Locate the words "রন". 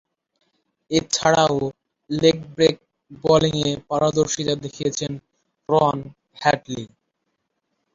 5.69-5.97